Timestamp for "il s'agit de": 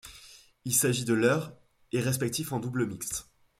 0.65-1.13